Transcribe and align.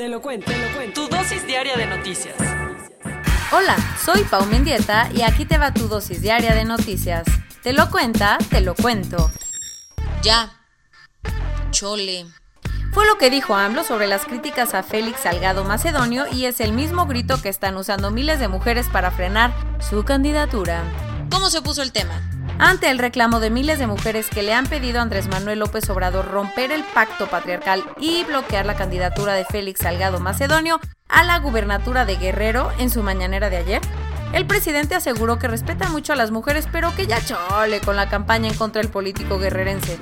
Te 0.00 0.08
lo 0.08 0.22
cuento, 0.22 0.50
te 0.50 0.56
lo 0.56 0.74
cuento. 0.74 1.02
Tu 1.02 1.14
dosis 1.14 1.46
diaria 1.46 1.76
de 1.76 1.86
noticias. 1.86 2.34
Hola, 3.52 3.76
soy 4.02 4.22
Pau 4.24 4.46
Mendieta 4.46 5.10
y 5.14 5.20
aquí 5.20 5.44
te 5.44 5.58
va 5.58 5.74
tu 5.74 5.88
dosis 5.88 6.22
diaria 6.22 6.54
de 6.54 6.64
noticias. 6.64 7.24
Te 7.62 7.74
lo 7.74 7.90
cuenta, 7.90 8.38
te 8.48 8.62
lo 8.62 8.74
cuento. 8.74 9.30
Ya. 10.22 10.54
Chole. 11.70 12.24
Fue 12.94 13.04
lo 13.04 13.18
que 13.18 13.28
dijo 13.28 13.54
AMLO 13.54 13.84
sobre 13.84 14.06
las 14.06 14.24
críticas 14.24 14.72
a 14.72 14.82
Félix 14.82 15.20
Salgado 15.20 15.66
Macedonio 15.66 16.24
y 16.32 16.46
es 16.46 16.60
el 16.60 16.72
mismo 16.72 17.04
grito 17.04 17.42
que 17.42 17.50
están 17.50 17.76
usando 17.76 18.10
miles 18.10 18.40
de 18.40 18.48
mujeres 18.48 18.88
para 18.88 19.10
frenar 19.10 19.52
su 19.86 20.02
candidatura. 20.06 20.82
¿Cómo 21.30 21.50
se 21.50 21.60
puso 21.60 21.82
el 21.82 21.92
tema? 21.92 22.22
Ante 22.60 22.90
el 22.90 22.98
reclamo 22.98 23.40
de 23.40 23.48
miles 23.48 23.78
de 23.78 23.86
mujeres 23.86 24.28
que 24.28 24.42
le 24.42 24.52
han 24.52 24.66
pedido 24.66 24.98
a 24.98 25.02
Andrés 25.02 25.28
Manuel 25.28 25.60
López 25.60 25.88
Obrador 25.88 26.28
romper 26.28 26.72
el 26.72 26.84
pacto 26.84 27.26
patriarcal 27.26 27.82
y 27.98 28.22
bloquear 28.24 28.66
la 28.66 28.76
candidatura 28.76 29.32
de 29.32 29.46
Félix 29.46 29.80
Salgado 29.80 30.20
Macedonio 30.20 30.78
a 31.08 31.24
la 31.24 31.38
gubernatura 31.38 32.04
de 32.04 32.16
Guerrero 32.16 32.70
en 32.78 32.90
su 32.90 33.02
mañanera 33.02 33.48
de 33.48 33.56
ayer. 33.56 33.80
El 34.34 34.46
presidente 34.46 34.94
aseguró 34.94 35.38
que 35.38 35.48
respeta 35.48 35.88
mucho 35.88 36.12
a 36.12 36.16
las 36.16 36.30
mujeres, 36.30 36.68
pero 36.70 36.94
que 36.94 37.06
ya 37.06 37.24
chole 37.24 37.80
con 37.80 37.96
la 37.96 38.10
campaña 38.10 38.48
en 38.48 38.54
contra 38.54 38.82
del 38.82 38.90
político 38.90 39.38
guerrerense. 39.38 39.98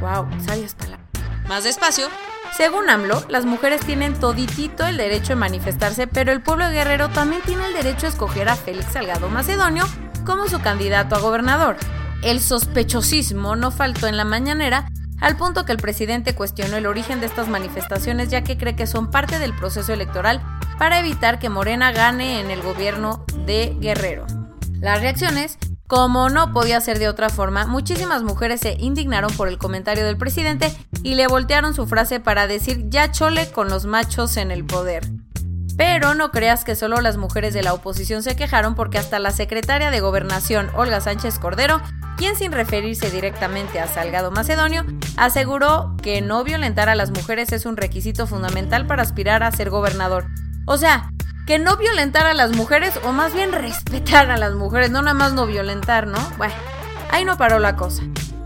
Wow, 0.00 0.26
sabias 0.44 0.74
palabras. 0.74 1.06
Más 1.46 1.62
despacio. 1.62 2.08
Según 2.56 2.88
AMLO, 2.88 3.22
las 3.28 3.44
mujeres 3.44 3.82
tienen 3.82 4.14
toditito 4.14 4.86
el 4.86 4.96
derecho 4.96 5.28
de 5.34 5.36
manifestarse, 5.36 6.06
pero 6.06 6.32
el 6.32 6.42
pueblo 6.42 6.66
de 6.66 6.74
Guerrero 6.74 7.10
también 7.10 7.42
tiene 7.42 7.66
el 7.66 7.74
derecho 7.74 8.06
a 8.06 8.08
escoger 8.08 8.48
a 8.48 8.56
Félix 8.56 8.92
Salgado 8.92 9.28
Macedonio 9.28 9.84
como 10.24 10.48
su 10.48 10.60
candidato 10.60 11.14
a 11.14 11.20
gobernador. 11.20 11.76
El 12.22 12.40
sospechosismo 12.40 13.56
no 13.56 13.70
faltó 13.70 14.06
en 14.06 14.16
la 14.16 14.24
mañanera, 14.24 14.88
al 15.20 15.36
punto 15.36 15.64
que 15.64 15.72
el 15.72 15.78
presidente 15.78 16.34
cuestionó 16.34 16.76
el 16.76 16.86
origen 16.86 17.20
de 17.20 17.26
estas 17.26 17.48
manifestaciones 17.48 18.28
ya 18.28 18.42
que 18.42 18.58
cree 18.58 18.74
que 18.74 18.86
son 18.86 19.10
parte 19.10 19.38
del 19.38 19.54
proceso 19.54 19.92
electoral 19.92 20.42
para 20.78 20.98
evitar 20.98 21.38
que 21.38 21.48
Morena 21.48 21.92
gane 21.92 22.40
en 22.40 22.50
el 22.50 22.60
gobierno 22.60 23.24
de 23.46 23.76
Guerrero. 23.80 24.26
Las 24.80 25.00
reacciones, 25.00 25.58
como 25.86 26.28
no 26.28 26.52
podía 26.52 26.80
ser 26.80 26.98
de 26.98 27.08
otra 27.08 27.28
forma, 27.28 27.66
muchísimas 27.66 28.24
mujeres 28.24 28.60
se 28.60 28.74
indignaron 28.80 29.32
por 29.34 29.46
el 29.46 29.58
comentario 29.58 30.04
del 30.04 30.16
presidente 30.16 30.74
y 31.04 31.14
le 31.14 31.28
voltearon 31.28 31.74
su 31.74 31.86
frase 31.86 32.18
para 32.18 32.48
decir 32.48 32.86
ya 32.88 33.12
chole 33.12 33.50
con 33.52 33.68
los 33.68 33.86
machos 33.86 34.36
en 34.36 34.50
el 34.50 34.64
poder. 34.64 35.08
Pero 35.76 36.14
no 36.14 36.30
creas 36.30 36.64
que 36.64 36.76
solo 36.76 37.00
las 37.00 37.16
mujeres 37.16 37.54
de 37.54 37.62
la 37.62 37.72
oposición 37.72 38.22
se 38.22 38.36
quejaron 38.36 38.74
porque 38.74 38.98
hasta 38.98 39.18
la 39.18 39.30
secretaria 39.30 39.90
de 39.90 40.00
Gobernación, 40.00 40.70
Olga 40.74 41.00
Sánchez 41.00 41.38
Cordero, 41.38 41.80
quien 42.16 42.36
sin 42.36 42.52
referirse 42.52 43.10
directamente 43.10 43.80
a 43.80 43.86
Salgado 43.86 44.30
Macedonio, 44.30 44.84
aseguró 45.16 45.96
que 46.02 46.20
no 46.20 46.44
violentar 46.44 46.88
a 46.88 46.94
las 46.94 47.10
mujeres 47.10 47.52
es 47.52 47.66
un 47.66 47.76
requisito 47.76 48.26
fundamental 48.26 48.86
para 48.86 49.02
aspirar 49.02 49.42
a 49.42 49.52
ser 49.52 49.70
gobernador. 49.70 50.26
O 50.66 50.76
sea, 50.76 51.10
que 51.46 51.58
no 51.58 51.76
violentar 51.76 52.26
a 52.26 52.34
las 52.34 52.54
mujeres 52.54 52.98
o 53.04 53.12
más 53.12 53.34
bien 53.34 53.52
respetar 53.52 54.30
a 54.30 54.36
las 54.36 54.54
mujeres, 54.54 54.90
no 54.90 55.02
nada 55.02 55.14
más 55.14 55.32
no 55.32 55.46
violentar, 55.46 56.06
¿no? 56.06 56.18
Bueno, 56.36 56.54
ahí 57.10 57.24
no 57.24 57.36
paró 57.36 57.58
la 57.58 57.76
cosa. 57.76 58.02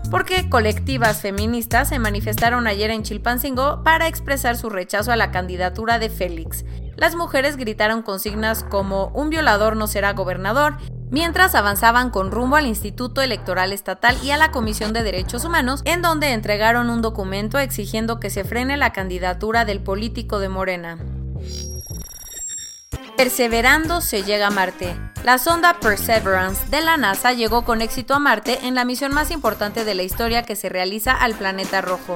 Porque 0.09 0.49
colectivas 0.49 1.21
feministas 1.21 1.89
se 1.89 1.99
manifestaron 1.99 2.65
ayer 2.65 2.91
en 2.91 3.03
Chilpancingo 3.03 3.83
para 3.83 4.07
expresar 4.07 4.55
su 4.55 4.69
rechazo 4.69 5.11
a 5.11 5.17
la 5.17 5.31
candidatura 5.31 5.99
de 5.99 6.09
Félix 6.09 6.63
las 6.97 7.15
mujeres 7.15 7.57
gritaron 7.57 8.01
consignas 8.01 8.63
como 8.63 9.07
un 9.13 9.29
violador 9.29 9.77
no 9.77 9.87
será 9.87 10.13
gobernador, 10.13 10.77
mientras 11.11 11.55
avanzaban 11.55 12.09
con 12.09 12.31
rumbo 12.31 12.55
al 12.55 12.65
Instituto 12.65 13.21
Electoral 13.21 13.71
Estatal 13.71 14.17
y 14.23 14.31
a 14.31 14.37
la 14.37 14.51
Comisión 14.51 14.93
de 14.93 15.03
Derechos 15.03 15.45
Humanos, 15.45 15.81
en 15.85 16.01
donde 16.01 16.33
entregaron 16.33 16.89
un 16.89 17.01
documento 17.01 17.59
exigiendo 17.59 18.19
que 18.19 18.31
se 18.31 18.43
frene 18.43 18.77
la 18.77 18.93
candidatura 18.93 19.63
del 19.63 19.79
político 19.79 20.39
de 20.39 20.49
Morena. 20.49 20.97
Perseverando 23.15 24.01
se 24.01 24.23
llega 24.23 24.47
a 24.47 24.51
Marte. 24.51 24.95
La 25.23 25.37
sonda 25.37 25.79
Perseverance 25.79 26.67
de 26.69 26.81
la 26.81 26.97
NASA 26.97 27.33
llegó 27.33 27.63
con 27.63 27.81
éxito 27.81 28.13
a 28.13 28.19
Marte 28.19 28.59
en 28.63 28.75
la 28.75 28.85
misión 28.85 29.13
más 29.13 29.31
importante 29.31 29.85
de 29.85 29.95
la 29.95 30.03
historia 30.03 30.43
que 30.43 30.55
se 30.55 30.69
realiza 30.69 31.13
al 31.13 31.33
planeta 31.33 31.81
rojo. 31.81 32.15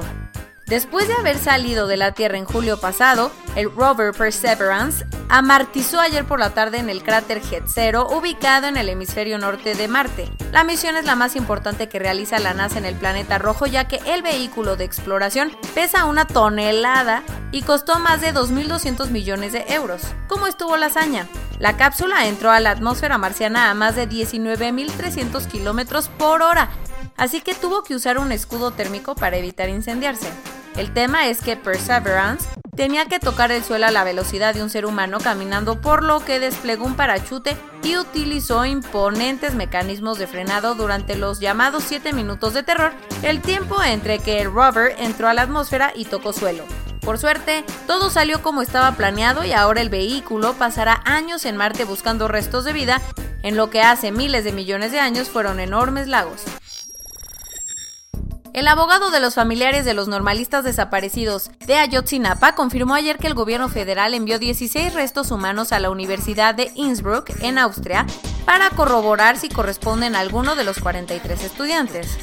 Después 0.72 1.06
de 1.06 1.12
haber 1.12 1.36
salido 1.36 1.86
de 1.86 1.98
la 1.98 2.12
Tierra 2.12 2.38
en 2.38 2.46
julio 2.46 2.80
pasado, 2.80 3.30
el 3.56 3.70
rover 3.70 4.14
Perseverance 4.14 5.04
amartizó 5.28 6.00
ayer 6.00 6.24
por 6.24 6.40
la 6.40 6.54
tarde 6.54 6.78
en 6.78 6.88
el 6.88 7.02
cráter 7.02 7.42
Hetzero, 7.42 8.08
ubicado 8.08 8.68
en 8.68 8.78
el 8.78 8.88
hemisferio 8.88 9.36
norte 9.36 9.74
de 9.74 9.86
Marte. 9.86 10.32
La 10.50 10.64
misión 10.64 10.96
es 10.96 11.04
la 11.04 11.14
más 11.14 11.36
importante 11.36 11.90
que 11.90 11.98
realiza 11.98 12.38
la 12.38 12.54
NASA 12.54 12.78
en 12.78 12.86
el 12.86 12.94
planeta 12.94 13.36
rojo, 13.36 13.66
ya 13.66 13.86
que 13.86 14.00
el 14.06 14.22
vehículo 14.22 14.76
de 14.76 14.84
exploración 14.84 15.54
pesa 15.74 16.06
una 16.06 16.26
tonelada 16.26 17.22
y 17.50 17.60
costó 17.60 17.98
más 17.98 18.22
de 18.22 18.32
2.200 18.32 19.10
millones 19.10 19.52
de 19.52 19.66
euros. 19.74 20.00
¿Cómo 20.26 20.46
estuvo 20.46 20.78
la 20.78 20.86
hazaña? 20.86 21.28
La 21.58 21.76
cápsula 21.76 22.26
entró 22.28 22.50
a 22.50 22.60
la 22.60 22.70
atmósfera 22.70 23.18
marciana 23.18 23.70
a 23.70 23.74
más 23.74 23.94
de 23.94 24.08
19.300 24.08 25.46
kilómetros 25.48 26.08
por 26.08 26.40
hora, 26.40 26.70
así 27.18 27.42
que 27.42 27.54
tuvo 27.54 27.82
que 27.82 27.94
usar 27.94 28.16
un 28.16 28.32
escudo 28.32 28.70
térmico 28.70 29.14
para 29.14 29.36
evitar 29.36 29.68
incendiarse. 29.68 30.30
El 30.76 30.92
tema 30.92 31.28
es 31.28 31.40
que 31.42 31.56
Perseverance 31.56 32.48
tenía 32.74 33.04
que 33.04 33.20
tocar 33.20 33.52
el 33.52 33.62
suelo 33.62 33.86
a 33.86 33.90
la 33.90 34.04
velocidad 34.04 34.54
de 34.54 34.62
un 34.62 34.70
ser 34.70 34.86
humano 34.86 35.18
caminando, 35.18 35.80
por 35.80 36.02
lo 36.02 36.20
que 36.20 36.40
desplegó 36.40 36.86
un 36.86 36.94
parachute 36.94 37.56
y 37.82 37.98
utilizó 37.98 38.64
imponentes 38.64 39.54
mecanismos 39.54 40.18
de 40.18 40.26
frenado 40.26 40.74
durante 40.74 41.14
los 41.14 41.40
llamados 41.40 41.84
7 41.86 42.14
minutos 42.14 42.54
de 42.54 42.62
terror, 42.62 42.92
el 43.22 43.42
tiempo 43.42 43.82
entre 43.82 44.18
que 44.18 44.40
el 44.40 44.50
rover 44.50 44.96
entró 44.98 45.28
a 45.28 45.34
la 45.34 45.42
atmósfera 45.42 45.92
y 45.94 46.06
tocó 46.06 46.32
suelo. 46.32 46.64
Por 47.02 47.18
suerte, 47.18 47.64
todo 47.86 48.08
salió 48.08 48.42
como 48.42 48.62
estaba 48.62 48.92
planeado 48.92 49.44
y 49.44 49.52
ahora 49.52 49.82
el 49.82 49.90
vehículo 49.90 50.54
pasará 50.54 51.02
años 51.04 51.44
en 51.44 51.56
Marte 51.56 51.84
buscando 51.84 52.28
restos 52.28 52.64
de 52.64 52.72
vida 52.72 53.02
en 53.42 53.56
lo 53.56 53.70
que 53.70 53.82
hace 53.82 54.12
miles 54.12 54.44
de 54.44 54.52
millones 54.52 54.92
de 54.92 55.00
años 55.00 55.28
fueron 55.28 55.60
enormes 55.60 56.06
lagos. 56.06 56.44
El 58.52 58.68
abogado 58.68 59.10
de 59.10 59.18
los 59.18 59.34
familiares 59.34 59.86
de 59.86 59.94
los 59.94 60.08
normalistas 60.08 60.62
desaparecidos 60.62 61.50
de 61.66 61.76
Ayotzinapa 61.76 62.54
confirmó 62.54 62.94
ayer 62.94 63.16
que 63.16 63.26
el 63.26 63.32
gobierno 63.32 63.70
federal 63.70 64.12
envió 64.12 64.38
16 64.38 64.92
restos 64.92 65.30
humanos 65.30 65.72
a 65.72 65.78
la 65.78 65.88
Universidad 65.88 66.54
de 66.54 66.70
Innsbruck, 66.74 67.30
en 67.40 67.56
Austria, 67.56 68.04
para 68.44 68.68
corroborar 68.68 69.38
si 69.38 69.48
corresponden 69.48 70.14
a 70.14 70.20
alguno 70.20 70.54
de 70.54 70.64
los 70.64 70.80
43 70.80 71.44
estudiantes. 71.44 72.18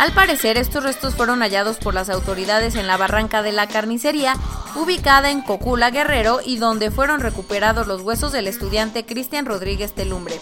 Al 0.00 0.10
parecer, 0.10 0.56
estos 0.56 0.82
restos 0.82 1.14
fueron 1.14 1.42
hallados 1.42 1.76
por 1.76 1.94
las 1.94 2.10
autoridades 2.10 2.74
en 2.74 2.88
la 2.88 2.96
barranca 2.96 3.42
de 3.42 3.52
la 3.52 3.68
carnicería, 3.68 4.34
ubicada 4.74 5.30
en 5.30 5.42
Cocula 5.42 5.90
Guerrero, 5.90 6.40
y 6.44 6.58
donde 6.58 6.90
fueron 6.90 7.20
recuperados 7.20 7.86
los 7.86 8.02
huesos 8.02 8.32
del 8.32 8.48
estudiante 8.48 9.06
Cristian 9.06 9.46
Rodríguez 9.46 9.92
Telumbre. 9.92 10.40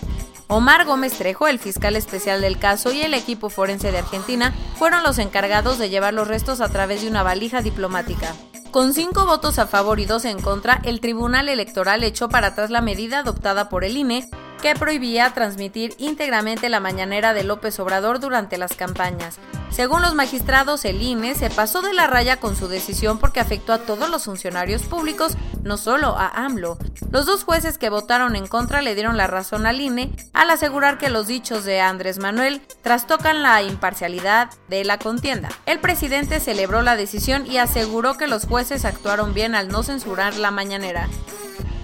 Omar 0.49 0.85
Gómez 0.85 1.19
Trejo, 1.19 1.49
el 1.49 1.59
fiscal 1.59 1.97
especial 1.97 2.41
del 2.41 2.59
caso, 2.59 2.93
y 2.93 3.03
el 3.03 3.15
equipo 3.15 3.51
forense 3.51 3.91
de 3.91 3.99
Argentina 3.99 4.55
fueron 4.77 5.03
los 5.03 5.19
encargados 5.19 5.79
de 5.79 5.89
llevar 5.89 6.15
los 6.15 6.29
restos 6.29 6.61
a 6.61 6.69
través 6.69 7.03
de 7.03 7.09
una 7.09 7.25
valija 7.25 7.63
diplomática. 7.63 8.33
Con 8.71 8.95
cinco 8.95 9.27
votos 9.27 9.59
a 9.59 9.67
favor 9.67 9.99
y 9.99 10.07
dos 10.07 10.25
en 10.25 10.41
contra, 10.41 10.81
el 10.85 11.01
Tribunal 11.01 11.49
Electoral 11.49 12.05
echó 12.05 12.29
para 12.29 12.49
atrás 12.49 12.71
la 12.71 12.81
medida 12.81 13.21
adoptada 13.21 13.69
por 13.69 13.83
el 13.83 13.97
INE 13.97 14.29
que 14.63 14.75
prohibía 14.75 15.33
transmitir 15.35 15.95
íntegramente 15.99 16.69
la 16.69 16.81
mañanera 16.81 17.35
de 17.35 17.45
López 17.45 17.79
Obrador 17.81 18.21
durante 18.21 18.59
las 18.59 18.75
campañas. 18.75 19.39
Según 19.71 20.01
los 20.01 20.15
magistrados, 20.15 20.85
el 20.87 21.03
INE 21.03 21.35
se 21.35 21.51
pasó 21.51 21.83
de 21.83 21.93
la 21.93 22.07
raya 22.07 22.39
con 22.39 22.57
su 22.57 22.67
decisión 22.67 23.19
porque 23.19 23.41
afectó 23.41 23.75
a 23.75 23.81
todos 23.81 24.09
los 24.09 24.25
funcionarios 24.25 24.83
públicos, 24.83 25.37
no 25.63 25.77
solo 25.77 26.17
a 26.17 26.29
AMLO. 26.29 26.79
Los 27.11 27.27
dos 27.27 27.45
jueces 27.45 27.77
que 27.77 27.91
votaron 27.91 28.37
en 28.37 28.47
contra 28.47 28.81
le 28.81 28.95
dieron 28.95 29.19
la 29.19 29.27
razón 29.27 29.67
al 29.67 29.81
INE 29.81 30.13
al 30.33 30.51
asegurar 30.51 30.97
que 30.97 31.11
los 31.11 31.27
dichos 31.27 31.65
de 31.65 31.81
Andrés 31.81 32.19
Manuel 32.19 32.63
trastocan 32.83 33.43
la 33.43 33.63
imparcialidad 33.63 34.49
de 34.69 34.85
la 34.85 34.99
contienda. 34.99 35.51
El 35.67 35.79
presidente 35.81 36.41
celebró 36.41 36.81
la 36.81 36.97
decisión 36.97 37.47
y 37.47 37.59
aseguró 37.59 38.17
que 38.17 38.29
los 38.29 38.47
jueces 38.47 38.85
actuaron 38.85 39.35
bien 39.35 39.55
al 39.55 39.69
no 39.69 39.83
censurar 39.83 40.37
la 40.37 40.51
mañanera. 40.51 41.09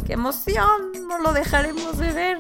¡Qué 0.07 0.15
emoción! 0.15 0.93
No 1.07 1.19
lo 1.19 1.33
dejaremos 1.33 1.99
de 1.99 2.13
ver. 2.13 2.39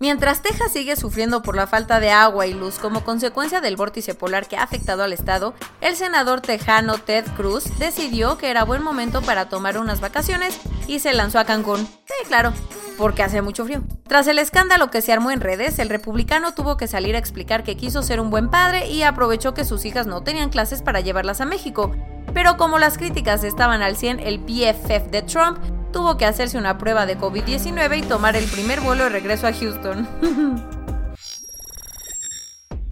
Mientras 0.00 0.42
Texas 0.42 0.72
sigue 0.72 0.94
sufriendo 0.94 1.42
por 1.42 1.56
la 1.56 1.66
falta 1.66 1.98
de 1.98 2.10
agua 2.10 2.46
y 2.46 2.54
luz 2.54 2.78
como 2.78 3.04
consecuencia 3.04 3.60
del 3.60 3.76
vórtice 3.76 4.14
polar 4.14 4.46
que 4.46 4.56
ha 4.56 4.62
afectado 4.62 5.02
al 5.02 5.12
estado, 5.12 5.54
el 5.80 5.96
senador 5.96 6.40
tejano 6.40 6.98
Ted 6.98 7.24
Cruz 7.36 7.64
decidió 7.78 8.38
que 8.38 8.48
era 8.48 8.64
buen 8.64 8.82
momento 8.82 9.22
para 9.22 9.48
tomar 9.48 9.76
unas 9.76 10.00
vacaciones 10.00 10.58
y 10.86 11.00
se 11.00 11.12
lanzó 11.14 11.40
a 11.40 11.44
Cancún. 11.44 11.84
Sí, 12.06 12.26
claro, 12.28 12.52
porque 12.96 13.24
hace 13.24 13.42
mucho 13.42 13.64
frío. 13.64 13.82
Tras 14.06 14.28
el 14.28 14.38
escándalo 14.38 14.90
que 14.90 15.02
se 15.02 15.12
armó 15.12 15.32
en 15.32 15.40
redes, 15.40 15.80
el 15.80 15.88
republicano 15.88 16.54
tuvo 16.54 16.76
que 16.76 16.86
salir 16.86 17.16
a 17.16 17.18
explicar 17.18 17.64
que 17.64 17.76
quiso 17.76 18.02
ser 18.02 18.20
un 18.20 18.30
buen 18.30 18.50
padre 18.50 18.88
y 18.88 19.02
aprovechó 19.02 19.52
que 19.52 19.64
sus 19.64 19.84
hijas 19.84 20.06
no 20.06 20.22
tenían 20.22 20.50
clases 20.50 20.80
para 20.80 21.00
llevarlas 21.00 21.40
a 21.40 21.44
México. 21.44 21.90
Pero 22.32 22.56
como 22.56 22.78
las 22.78 22.98
críticas 22.98 23.42
estaban 23.42 23.82
al 23.82 23.96
100, 23.96 24.20
el 24.20 24.38
BFF 24.38 25.10
de 25.10 25.22
Trump 25.22 25.58
tuvo 25.92 26.16
que 26.16 26.26
hacerse 26.26 26.58
una 26.58 26.78
prueba 26.78 27.06
de 27.06 27.18
COVID-19 27.18 27.98
y 27.98 28.02
tomar 28.02 28.36
el 28.36 28.44
primer 28.46 28.80
vuelo 28.80 29.04
de 29.04 29.10
regreso 29.10 29.46
a 29.46 29.52
Houston. 29.52 30.08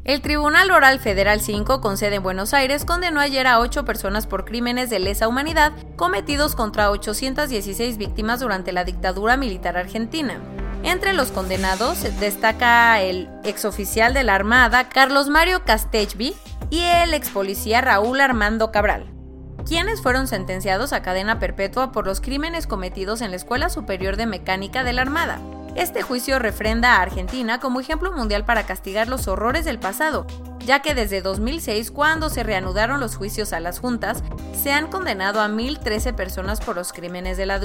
El 0.07 0.21
Tribunal 0.21 0.71
Oral 0.71 1.01
Federal 1.01 1.41
5, 1.41 1.81
con 1.81 1.97
sede 1.97 2.17
en 2.17 2.23
Buenos 2.23 2.55
Aires, 2.55 2.85
condenó 2.85 3.19
ayer 3.19 3.49
a 3.49 3.59
ocho 3.59 3.85
personas 3.85 4.29
por 4.29 4.45
crímenes 4.45 4.89
de 4.89 5.01
lesa 5.01 5.27
humanidad 5.27 5.73
cometidos 5.97 6.55
contra 6.55 6.93
816 6.93 7.99
víctimas 7.99 8.39
durante 8.39 8.71
la 8.71 8.85
dictadura 8.85 9.37
militar 9.37 9.77
argentina. 9.77 10.39
Entre 10.85 11.13
los 11.13 11.33
condenados 11.33 12.05
destaca 12.21 13.03
el 13.03 13.29
exoficial 13.43 14.15
de 14.15 14.23
la 14.23 14.37
Armada 14.37 14.89
Carlos 14.89 15.29
Mario 15.29 15.65
Castellvi 15.65 16.37
y 16.71 16.83
el 16.83 17.13
ex 17.13 17.31
policía 17.31 17.81
Raúl 17.81 18.21
Armando 18.21 18.71
Cabral 18.71 19.16
quienes 19.65 20.03
fueron 20.03 20.29
sentenciados 20.29 20.93
a 20.93 21.03
cadena 21.03 21.39
perpetua 21.39 21.93
por 21.93 22.07
los 22.07 22.21
crímenes 22.21 22.67
cometidos 22.67 23.21
en 23.21 23.31
la 23.31 23.37
Escuela 23.37 23.69
Superior 23.71 24.17
de 24.17 24.27
Mecánica 24.27 24.85
de 24.85 24.93
la 24.93 25.03
Armada. 25.03 25.41
Este 25.77 26.03
juicio 26.03 26.39
refrenda 26.39 26.97
a 26.97 27.03
Argentina 27.03 27.61
como 27.61 27.81
ejemplo 27.81 28.11
mundial 28.11 28.45
para 28.45 28.65
castigar 28.65 29.09
los 29.09 29.29
horrores 29.29 29.65
del 29.65 29.79
pasado, 29.79 30.27
ya 30.65 30.81
que 30.81 30.95
desde 30.95 31.21
2006, 31.21 31.91
cuando 31.91 32.31
se 32.31 32.43
reanudaron 32.43 32.99
los 32.99 33.17
juicios 33.17 33.53
a 33.53 33.61
las 33.61 33.79
juntas, 33.79 34.23
se 34.55 34.73
han 34.73 34.89
condenado 34.89 35.41
a 35.41 35.49
1.013 35.49 36.15
personas 36.15 36.61
por 36.61 36.77
los 36.77 36.93
crímenes 36.93 37.37
de 37.37 37.47
la, 37.47 37.61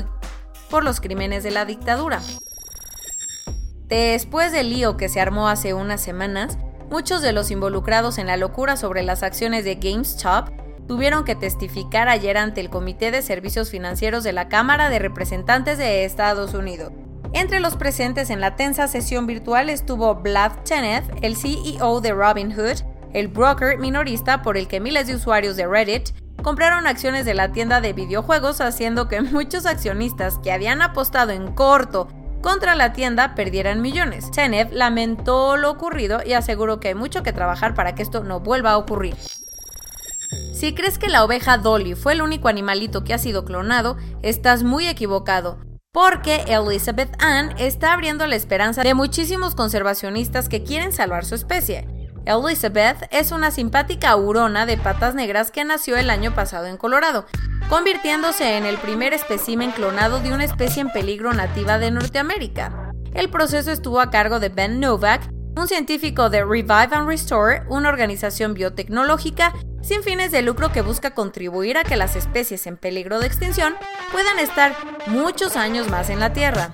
por 0.70 0.84
los 0.84 1.00
crímenes 1.00 1.44
de 1.44 1.52
la 1.52 1.66
dictadura. 1.66 2.22
Después 3.88 4.52
del 4.52 4.70
lío 4.70 4.98
que 4.98 5.10
se 5.10 5.22
armó 5.22 5.48
hace 5.48 5.74
unas 5.74 6.02
semanas, 6.02 6.58
muchos 6.90 7.22
de 7.22 7.32
los 7.32 7.50
involucrados 7.52 8.18
en 8.18 8.28
la 8.28 8.38
locura 8.38 8.76
sobre 8.76 9.04
las 9.04 9.24
acciones 9.24 9.64
de 9.64 9.76
GameStop 9.76 10.50
tuvieron 10.92 11.24
que 11.24 11.38
testificar 11.38 12.10
ayer 12.10 12.38
ante 12.38 12.60
el 12.60 12.70
Comité 12.70 13.12
de 13.12 13.22
Servicios 13.22 13.70
Financieros 13.70 14.26
de 14.26 14.34
la 14.34 14.50
Cámara 14.50 14.90
de 14.90 15.00
Representantes 15.00 15.78
de 15.78 16.04
Estados 16.04 16.54
Unidos. 16.54 16.92
Entre 17.32 17.62
los 17.62 17.78
presentes 17.78 18.30
en 18.30 18.42
la 18.42 18.58
tensa 18.58 18.90
sesión 18.90 19.26
virtual 19.26 19.70
estuvo 19.70 20.16
Vlad 20.16 20.52
Cheneth, 20.66 21.06
el 21.22 21.38
CEO 21.38 22.02
de 22.02 22.12
Robinhood, 22.12 22.82
el 23.14 23.30
broker 23.30 23.78
minorista 23.78 24.42
por 24.42 24.58
el 24.58 24.68
que 24.68 24.82
miles 24.82 25.08
de 25.08 25.16
usuarios 25.16 25.56
de 25.56 25.66
Reddit 25.66 26.10
compraron 26.44 26.86
acciones 26.86 27.24
de 27.24 27.36
la 27.36 27.54
tienda 27.54 27.80
de 27.80 27.94
videojuegos, 27.94 28.60
haciendo 28.60 29.08
que 29.08 29.22
muchos 29.22 29.66
accionistas 29.66 30.40
que 30.40 30.52
habían 30.52 30.82
apostado 30.82 31.32
en 31.32 31.54
corto 31.54 32.10
contra 32.42 32.76
la 32.76 32.92
tienda 32.92 33.34
perdieran 33.34 33.82
millones. 33.82 34.30
Cheneth 34.32 34.74
lamentó 34.74 35.56
lo 35.56 35.72
ocurrido 35.72 36.20
y 36.26 36.34
aseguró 36.34 36.82
que 36.82 36.90
hay 36.90 36.96
mucho 36.96 37.24
que 37.24 37.32
trabajar 37.32 37.76
para 37.76 37.96
que 37.96 38.04
esto 38.04 38.26
no 38.26 38.42
vuelva 38.42 38.72
a 38.72 38.78
ocurrir. 38.78 39.16
Si 40.54 40.74
crees 40.74 40.98
que 40.98 41.10
la 41.10 41.24
oveja 41.24 41.58
Dolly 41.58 41.96
fue 41.96 42.14
el 42.14 42.22
único 42.22 42.48
animalito 42.48 43.04
que 43.04 43.14
ha 43.14 43.18
sido 43.18 43.46
clonado, 43.46 43.98
estás 44.22 44.64
muy 44.64 44.88
equivocado, 44.88 45.60
porque 45.92 46.44
Elizabeth 46.48 47.16
Ann 47.22 47.54
está 47.58 47.94
abriendo 47.94 48.28
la 48.28 48.36
esperanza 48.36 48.82
de 48.84 48.94
muchísimos 48.94 49.56
conservacionistas 49.56 50.50
que 50.50 50.64
quieren 50.64 50.92
salvar 50.92 51.26
su 51.26 51.36
especie. 51.36 51.88
Elizabeth 52.26 53.08
es 53.12 53.32
una 53.32 53.52
simpática 53.52 54.16
hurona 54.16 54.66
de 54.66 54.78
patas 54.78 55.16
negras 55.16 55.52
que 55.52 55.66
nació 55.66 55.98
el 55.98 56.10
año 56.10 56.36
pasado 56.36 56.68
en 56.68 56.78
Colorado, 56.78 57.26
convirtiéndose 57.68 58.58
en 58.58 58.66
el 58.66 58.78
primer 58.78 59.14
espécimen 59.14 59.72
clonado 59.72 60.20
de 60.20 60.32
una 60.32 60.46
especie 60.46 60.82
en 60.82 60.92
peligro 60.92 61.34
nativa 61.34 61.80
de 61.80 61.92
Norteamérica. 61.92 62.94
El 63.14 63.30
proceso 63.30 63.72
estuvo 63.72 64.00
a 64.00 64.12
cargo 64.12 64.40
de 64.40 64.50
Ben 64.50 64.80
Novak, 64.80 65.28
un 65.58 65.68
científico 65.68 66.30
de 66.30 66.46
Revive 66.46 66.96
and 66.96 67.08
Restore, 67.08 67.64
una 67.68 67.90
organización 67.90 68.54
biotecnológica 68.54 69.54
sin 69.82 70.04
fines 70.04 70.32
de 70.32 70.42
lucro 70.42 70.72
que 70.72 70.82
busca 70.82 71.14
contribuir 71.14 71.78
a 71.78 71.84
que 71.84 71.96
las 71.96 72.16
especies 72.16 72.66
en 72.68 72.78
peligro 72.78 73.20
de 73.20 73.28
extinción 73.28 73.76
puedan 74.12 74.40
estar 74.40 74.76
muchos 75.08 75.56
años 75.56 75.90
más 75.90 76.10
en 76.10 76.20
la 76.20 76.34
Tierra. 76.34 76.72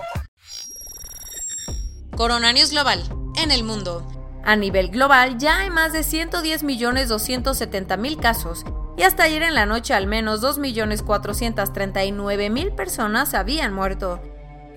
Coronavirus 2.16 2.70
global 2.72 3.02
en 3.42 3.50
el 3.50 3.64
mundo. 3.64 4.06
A 4.44 4.54
nivel 4.56 4.90
global 4.90 5.38
ya 5.38 5.58
hay 5.58 5.70
más 5.70 5.92
de 5.92 6.00
110.270.000 6.00 8.20
casos 8.20 8.64
y 8.96 9.02
hasta 9.02 9.24
ayer 9.24 9.42
en 9.42 9.54
la 9.54 9.66
noche 9.66 9.92
al 9.94 10.06
menos 10.06 10.40
2.439.000 10.42 12.74
personas 12.74 13.34
habían 13.34 13.72
muerto. 13.72 14.20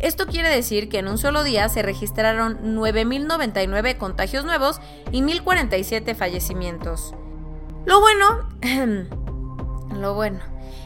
Esto 0.00 0.26
quiere 0.26 0.48
decir 0.48 0.88
que 0.88 0.98
en 0.98 1.08
un 1.08 1.18
solo 1.18 1.42
día 1.42 1.68
se 1.68 1.82
registraron 1.82 2.76
9.099 2.76 3.96
contagios 3.96 4.44
nuevos 4.44 4.80
y 5.10 5.22
1.047 5.22 6.14
fallecimientos. 6.14 7.16
Lo 7.84 8.00
bueno, 8.00 8.48
lo 9.98 10.14
bueno, 10.14 10.38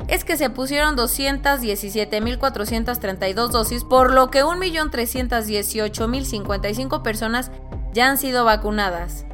es 0.08 0.24
que 0.24 0.38
se 0.38 0.50
pusieron 0.50 0.96
217.432 0.96 3.48
dosis, 3.48 3.84
por 3.84 4.14
lo 4.14 4.30
que 4.30 4.44
1.318.055 4.44 7.02
personas 7.02 7.50
ya 7.92 8.08
han 8.08 8.18
sido 8.18 8.44
vacunadas. 8.44 9.26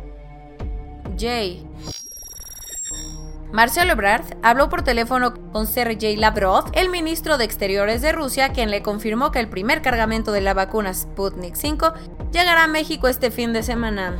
Jay. 1.17 1.65
Marcelo 3.53 3.93
Ebrard 3.93 4.25
habló 4.43 4.69
por 4.69 4.83
teléfono 4.83 5.33
con 5.53 5.67
Sergei 5.67 6.17
Lavrov, 6.17 6.71
el 6.75 6.91
ministro 6.91 7.39
de 7.39 7.45
Exteriores 7.45 8.03
de 8.03 8.13
Rusia, 8.13 8.51
quien 8.51 8.71
le 8.71 8.83
confirmó 8.83 9.33
que 9.33 9.41
el 9.41 9.49
primer 9.49 9.81
cargamento 9.81 10.33
de 10.33 10.43
la 10.43 10.53
vacuna 10.53 10.93
Sputnik 10.93 11.55
5 11.55 11.95
llegará 12.31 12.65
a 12.65 12.69
México 12.69 13.09
este 13.09 13.31
fin 13.31 13.55
de 13.55 13.63
semana. 13.63 14.17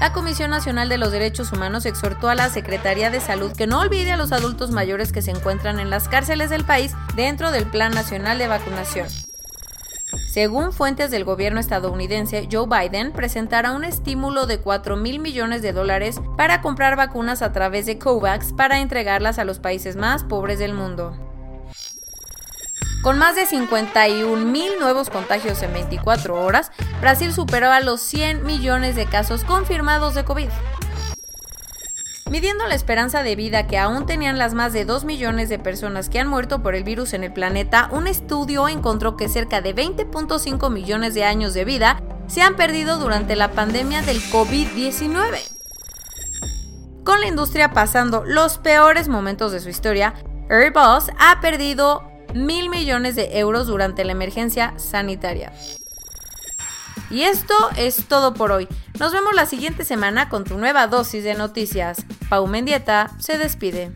La 0.00 0.12
Comisión 0.12 0.50
Nacional 0.50 0.88
de 0.88 0.98
los 0.98 1.12
Derechos 1.12 1.52
Humanos 1.52 1.84
exhortó 1.84 2.28
a 2.28 2.34
la 2.34 2.48
Secretaría 2.48 3.10
de 3.10 3.20
Salud 3.20 3.52
que 3.56 3.66
no 3.66 3.80
olvide 3.80 4.12
a 4.12 4.16
los 4.16 4.32
adultos 4.32 4.70
mayores 4.70 5.12
que 5.12 5.22
se 5.22 5.30
encuentran 5.30 5.78
en 5.78 5.90
las 5.90 6.08
cárceles 6.08 6.50
del 6.50 6.64
país 6.64 6.92
dentro 7.14 7.52
del 7.52 7.66
Plan 7.66 7.92
Nacional 7.92 8.38
de 8.38 8.48
Vacunación. 8.48 9.06
Según 10.32 10.72
fuentes 10.72 11.10
del 11.10 11.24
gobierno 11.24 11.60
estadounidense, 11.60 12.48
Joe 12.50 12.66
Biden 12.66 13.12
presentará 13.12 13.72
un 13.72 13.84
estímulo 13.84 14.46
de 14.46 14.60
4 14.60 14.96
mil 14.96 15.18
millones 15.18 15.60
de 15.60 15.74
dólares 15.74 16.22
para 16.38 16.62
comprar 16.62 16.96
vacunas 16.96 17.42
a 17.42 17.52
través 17.52 17.84
de 17.84 17.98
COVAX 17.98 18.54
para 18.54 18.80
entregarlas 18.80 19.38
a 19.38 19.44
los 19.44 19.58
países 19.58 19.94
más 19.94 20.24
pobres 20.24 20.58
del 20.58 20.72
mundo. 20.72 21.14
Con 23.02 23.18
más 23.18 23.36
de 23.36 23.44
51 23.44 24.46
mil 24.46 24.70
nuevos 24.80 25.10
contagios 25.10 25.62
en 25.62 25.74
24 25.74 26.42
horas, 26.42 26.72
Brasil 27.02 27.30
superó 27.34 27.70
a 27.70 27.80
los 27.80 28.00
100 28.00 28.46
millones 28.46 28.96
de 28.96 29.04
casos 29.04 29.44
confirmados 29.44 30.14
de 30.14 30.24
COVID. 30.24 30.48
Midiendo 32.32 32.66
la 32.66 32.74
esperanza 32.74 33.22
de 33.22 33.36
vida 33.36 33.66
que 33.66 33.76
aún 33.76 34.06
tenían 34.06 34.38
las 34.38 34.54
más 34.54 34.72
de 34.72 34.86
2 34.86 35.04
millones 35.04 35.50
de 35.50 35.58
personas 35.58 36.08
que 36.08 36.18
han 36.18 36.28
muerto 36.28 36.62
por 36.62 36.74
el 36.74 36.82
virus 36.82 37.12
en 37.12 37.24
el 37.24 37.32
planeta, 37.34 37.90
un 37.92 38.06
estudio 38.06 38.68
encontró 38.68 39.18
que 39.18 39.28
cerca 39.28 39.60
de 39.60 39.74
20.5 39.74 40.70
millones 40.70 41.12
de 41.12 41.24
años 41.24 41.52
de 41.52 41.66
vida 41.66 42.02
se 42.28 42.40
han 42.40 42.56
perdido 42.56 42.96
durante 42.96 43.36
la 43.36 43.52
pandemia 43.52 44.00
del 44.00 44.16
COVID-19. 44.30 45.40
Con 47.04 47.20
la 47.20 47.26
industria 47.26 47.74
pasando 47.74 48.24
los 48.24 48.56
peores 48.56 49.08
momentos 49.08 49.52
de 49.52 49.60
su 49.60 49.68
historia, 49.68 50.14
Airbus 50.48 51.10
ha 51.18 51.38
perdido 51.42 52.02
mil 52.32 52.70
millones 52.70 53.14
de 53.14 53.40
euros 53.40 53.66
durante 53.66 54.06
la 54.06 54.12
emergencia 54.12 54.72
sanitaria. 54.78 55.52
Y 57.10 57.24
esto 57.24 57.54
es 57.76 58.08
todo 58.08 58.32
por 58.32 58.52
hoy. 58.52 58.68
Nos 59.02 59.12
vemos 59.12 59.34
la 59.34 59.46
siguiente 59.46 59.84
semana 59.84 60.28
con 60.28 60.44
tu 60.44 60.56
nueva 60.56 60.86
dosis 60.86 61.24
de 61.24 61.34
noticias. 61.34 62.06
Pau 62.28 62.46
Mendieta 62.46 63.10
se 63.18 63.36
despide. 63.36 63.90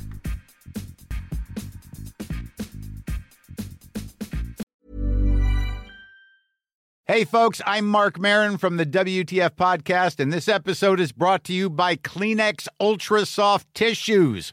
Hey, 7.05 7.25
folks, 7.25 7.63
I'm 7.65 7.87
Mark 7.87 8.19
Marin 8.19 8.59
from 8.59 8.79
the 8.79 8.85
WTF 8.85 9.51
Podcast, 9.51 10.19
and 10.19 10.33
this 10.33 10.49
episode 10.49 10.99
is 10.99 11.13
brought 11.13 11.45
to 11.45 11.53
you 11.53 11.71
by 11.71 11.95
Kleenex 11.95 12.67
Ultra 12.81 13.25
Soft 13.27 13.73
Tissues 13.75 14.53